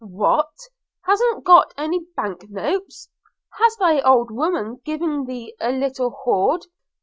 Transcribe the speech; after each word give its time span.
'What! 0.03 0.55
hast 1.05 1.23
got 1.43 1.75
any 1.77 2.07
bank 2.17 2.49
notes? 2.49 3.07
has 3.59 3.75
thy 3.75 3.99
old 4.01 4.31
woman 4.31 4.81
given 4.83 5.25
thee 5.27 5.53
a 5.61 5.71
little 5.71 6.09
hoard? 6.23 6.65